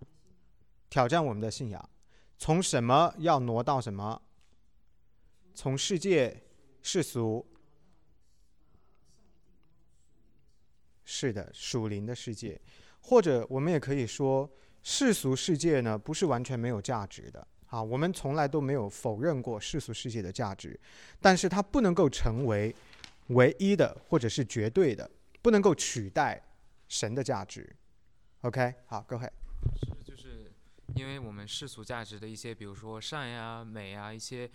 [0.89, 1.89] 挑战我们的信仰。
[2.37, 4.21] 从什么要挪到什么？
[5.53, 6.43] 从世界
[6.83, 7.43] 世俗，
[11.03, 12.61] 是的，属灵的世界，
[13.01, 14.47] 或者我们也可以说，
[14.83, 17.81] 世俗世界呢不是完全没有价值的啊。
[17.81, 20.79] 我们从来都没有否认过世俗世界的价值，
[21.19, 22.73] 但是它不能够成为
[23.29, 25.09] 唯一的，或者是绝对的，
[25.41, 26.39] 不能够取代
[26.87, 27.75] 神的价值。
[28.41, 29.27] OK，好，各位。
[30.97, 34.49] 因为我们世俗价值的一些，比如说善呀、美呀，一些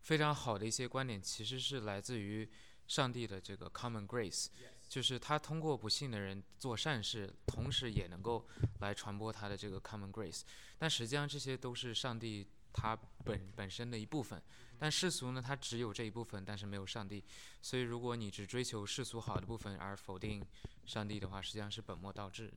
[0.00, 2.48] 非常好的一些观点，其实是来自于
[2.86, 4.46] 上帝的这个 common grace，
[4.88, 8.46] 就是他通过不幸的人做善事，同时也能够
[8.80, 10.42] 来传播他的这个 common grace。
[10.78, 14.40] 但实际上这些都是上帝他本本身的一部分，
[14.78, 17.24] 但世俗呢，它只有这一部分，但是没有上帝。
[17.60, 20.46] 所以如果你只追求世俗好的部分而否定
[20.86, 22.52] 上帝的话，实际上是本末倒置。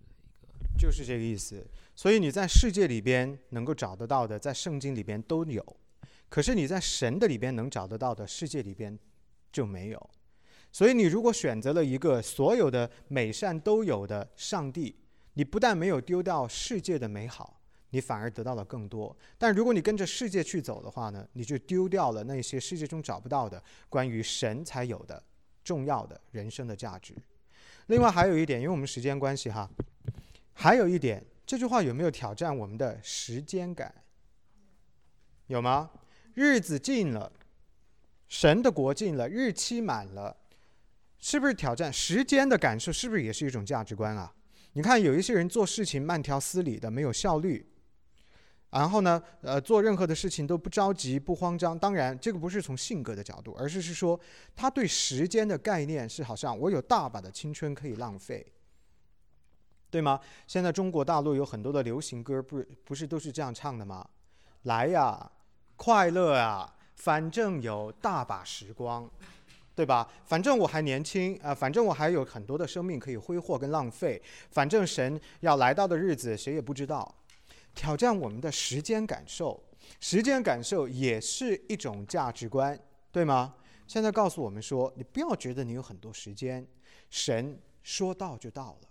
[0.78, 5.64] 就是这个意思，所以你在世界里边能够找得到的，在圣经里边都有，
[6.30, 8.98] 可是你在神的里边能找得到的，世界里边
[9.52, 10.10] 就没有。
[10.72, 14.96] 所以你如果选择了一个所有的美善都有的上帝，
[15.34, 19.16] 你不但没有丢掉世界的美好，你反而得到了更多。
[19.38, 25.22] 但如果你跟着世界去走的话呢，你就丢掉了那些世界中找不到的关于神才有的
[25.64, 27.14] 重要的人生的价值。
[27.88, 29.70] 另外还有一点，因为我们时间关系哈，
[30.62, 33.92] 还有一点，这句话有没有挑战我们的时间感？
[35.48, 35.90] 有吗？
[36.36, 37.32] 日子近了，
[38.28, 40.38] 神的国近了，日期满了，
[41.18, 42.92] 是不是挑战时间的感受？
[42.92, 44.32] 是不是也是一种价值观啊？
[44.74, 47.66] 你看，有一些人做事情慢条斯理的，没有效率，
[48.70, 51.78] 然后呢，呃，做任何的事情都不着急、不慌张。
[51.78, 54.20] 当然，这个不是从性格的角度，而是是说
[54.56, 58.46] 他对时间的概念是好像我有大把的青春可以浪费，
[59.92, 60.20] 对吗？
[60.48, 64.08] 现在中国大陆有很多的流行歌，不不是都是这样唱的吗？
[64.64, 65.32] 来呀！
[65.76, 69.10] 快乐啊，反正有大把时光，
[69.76, 70.08] 对吧？
[70.26, 74.22] 反正我还年轻啊，反正我还有很多的生命可以挥霍跟浪费。
[74.52, 77.16] 反正神要来到的日子，谁也不知道。
[77.74, 79.62] 挑战我们的时间感受，
[80.00, 82.80] 时间感受也是一种价值观，
[83.12, 83.56] 对吗？
[83.88, 86.66] 现在告诉我们说，你不要觉得你有很多时间，
[87.10, 88.88] 神说到就到了，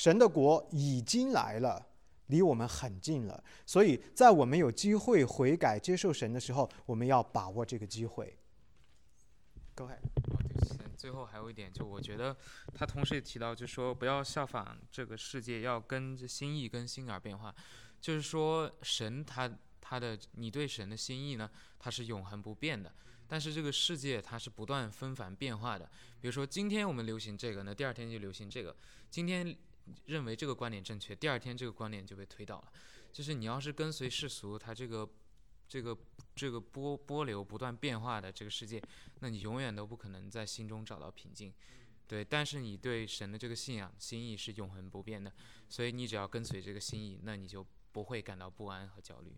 [0.00, 1.88] 神的国已经来了。
[2.28, 8.34] 离我们很近了，所以在我们有机会悔改、接受神的时候，我们要把握这个机会。
[9.74, 9.94] 各位。
[10.96, 12.34] 最后还有一点，就我觉得
[12.72, 17.54] 他同时也提到，就说不要效仿这个世界，要跟着心意跟心而变化。
[18.00, 19.50] 就是说，神他
[19.82, 22.90] 他的你对神的心意呢，它是永恒不变的，
[23.26, 25.84] 但是这个世界它是不断纷繁变化的。
[26.20, 28.74] 比如说，今天我们流行这个，那第二天就流行这个。
[29.10, 29.54] 今天。
[30.06, 32.72] 认为这个观点正确，第二天这个观点就被推倒了。
[33.12, 35.08] 就是你要是跟随世俗，它这个、
[35.68, 35.96] 这个、
[36.34, 38.80] 这个波波流不断变化的这个世界，
[39.18, 41.52] 那你永远都不可能在心中找到平静。
[42.06, 45.32] 对，但是你对神的这个信仰心意是永恒不变的，
[45.68, 49.32] 所以你只要跟随这个心意，那你就不会感到不安和焦虑。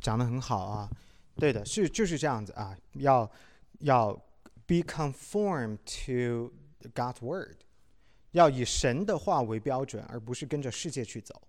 [0.00, 0.90] 讲得很好啊，
[1.36, 3.30] 对的，是就是这样子啊，要
[3.80, 4.12] 要
[4.66, 6.52] be conformed to
[6.94, 7.58] God's word。
[8.32, 11.40] 要以神的话为标准，而不是跟着世界去走。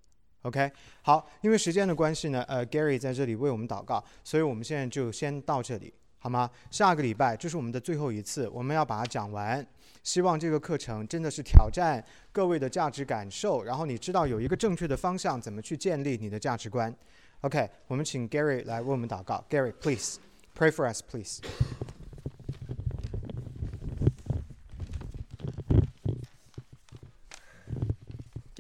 [0.43, 0.71] OK，
[1.01, 6.49] 好，因为时间的关系呢，呃，Gary 在这里为我们祷告，所以我们现在就先到这里，好吗？
[6.69, 9.65] 下个礼拜这是我们的最后一次，我们要把它讲完。
[10.03, 12.03] 希望这个课程真的是挑战
[12.33, 16.93] 各位的价值感受，然后你知道有一个正确的方向，怎么去建立你的价值观。
[17.39, 19.41] OK，我们请 Gary 来为我们祷告。
[19.49, 20.19] Gary，please
[20.57, 21.39] pray for us，please。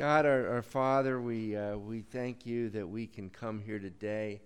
[0.03, 4.41] God, our, our Father, we, uh, we thank you that we can come here today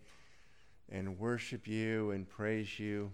[0.88, 3.12] and worship you and praise you.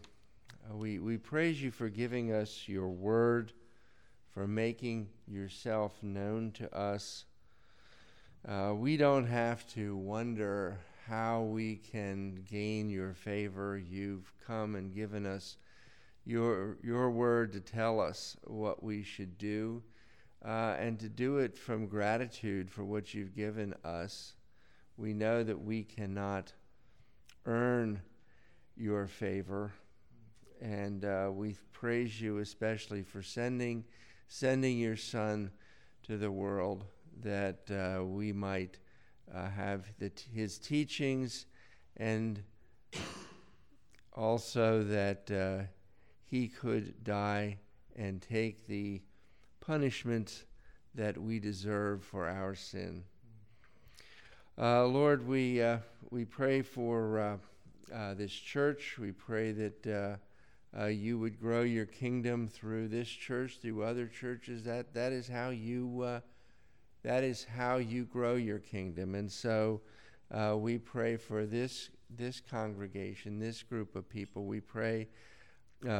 [0.70, 3.54] Uh, we, we praise you for giving us your word,
[4.34, 7.24] for making yourself known to us.
[8.46, 10.78] Uh, we don't have to wonder
[11.08, 13.78] how we can gain your favor.
[13.78, 15.56] You've come and given us
[16.26, 19.82] your, your word to tell us what we should do
[20.46, 24.34] uh, and to do it from gratitude for what you've given us.
[24.98, 26.54] We know that we cannot
[27.46, 28.02] earn
[28.76, 29.74] your favor,
[30.62, 33.84] and uh, we praise you especially for sending
[34.28, 35.52] sending your Son
[36.04, 36.86] to the world
[37.22, 38.80] that uh, we might
[39.34, 41.46] uh, have the his teachings
[41.98, 42.42] and
[44.14, 45.66] also that uh,
[46.26, 47.58] he could die
[47.96, 49.02] and take the
[49.66, 50.44] punishment
[50.94, 53.04] that we deserve for our sin.
[54.58, 55.78] Uh, Lord, we, uh,
[56.12, 57.38] we pray for uh,
[57.96, 58.98] uh this church.
[59.00, 64.08] We pray that uh, uh, you would grow your kingdom through this church, through other
[64.08, 64.64] churches.
[64.66, 66.22] That, that is how you
[67.04, 69.16] that is how you grow your kingdom.
[69.16, 69.82] And so
[70.56, 74.46] we pray for this this congregation, this group of people.
[74.46, 75.08] We pray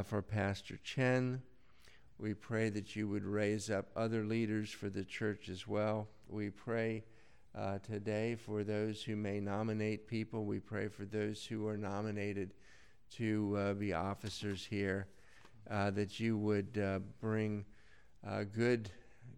[0.06, 1.42] for Pastor Chen.
[2.24, 6.08] We pray that you would raise up other leaders for the church as well.
[6.30, 7.04] We pray
[7.54, 10.46] uh, today for those who may nominate people.
[10.46, 12.54] We pray for those who are nominated
[13.18, 15.08] to uh, be officers here,
[15.70, 17.66] uh, that you would uh, bring
[18.26, 18.90] uh, good,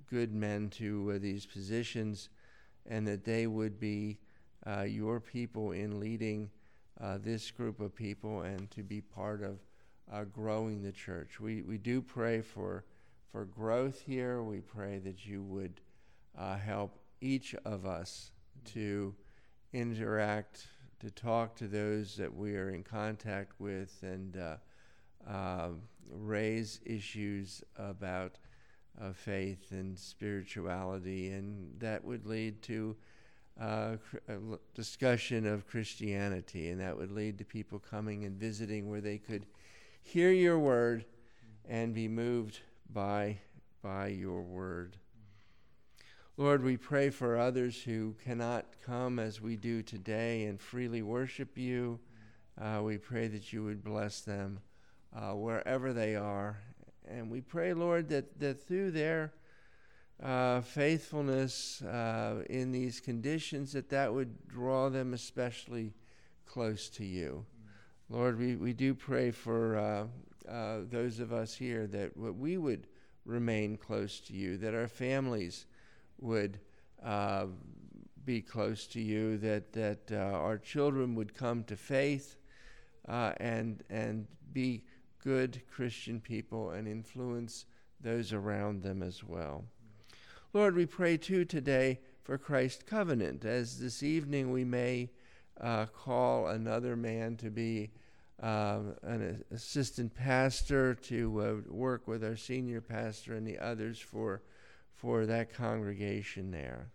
[0.07, 2.29] good men to uh, these positions,
[2.85, 4.19] and that they would be
[4.85, 6.51] your people in leading
[7.17, 9.57] this group of people and to be part of
[10.11, 11.39] uh, growing the church.
[11.39, 12.85] We, we do pray for,
[13.31, 14.43] for growth here.
[14.43, 15.81] We pray that you would
[16.37, 18.31] uh, help each of us
[18.73, 19.15] to
[19.73, 20.67] interact,
[20.99, 24.55] to talk to those that we are in contact with, and uh,
[25.27, 25.69] uh
[26.11, 28.37] raise issues about
[28.99, 32.95] of faith and spirituality, and that would lead to
[33.59, 39.01] uh, cr- discussion of Christianity, and that would lead to people coming and visiting where
[39.01, 39.45] they could
[40.05, 41.03] hear your word
[41.67, 43.39] and be moved by
[43.81, 44.97] by your word.
[46.37, 51.57] Lord, we pray for others who cannot come as we do today and freely worship
[51.57, 51.99] you.
[52.59, 54.59] Uh, we pray that you would bless them
[55.15, 56.59] uh, wherever they are.
[57.07, 59.33] And we pray, Lord, that, that through their
[60.21, 65.93] uh, faithfulness uh, in these conditions, that that would draw them especially
[66.45, 67.45] close to you.
[68.09, 72.87] Lord, we, we do pray for uh, uh, those of us here that we would
[73.25, 75.65] remain close to you, that our families
[76.19, 76.59] would
[77.03, 77.47] uh,
[78.23, 82.37] be close to you, that, that uh, our children would come to faith
[83.07, 84.83] uh, and, and be
[85.23, 87.65] good Christian people and influence
[87.99, 89.65] those around them as well.
[90.53, 95.09] Lord, we pray too today for Christ's covenant, as this evening we may
[95.61, 97.91] uh, call another man to be
[98.41, 104.41] um, an assistant pastor to uh, work with our senior pastor and the others for
[104.93, 106.87] for that congregation there.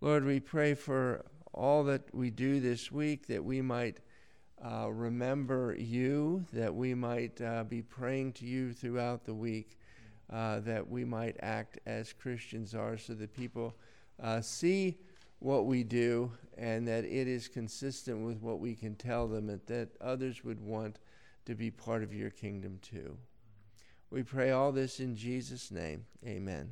[0.00, 3.98] Lord, we pray for all that we do this week that we might
[4.64, 9.78] uh, remember you, that we might uh, be praying to you throughout the week,
[10.32, 13.74] uh, that we might act as Christians are, so that people
[14.22, 14.96] uh, see
[15.38, 19.60] what we do and that it is consistent with what we can tell them, and
[19.66, 20.98] that others would want
[21.44, 23.16] to be part of your kingdom too.
[24.10, 26.06] We pray all this in Jesus' name.
[26.24, 26.70] Amen.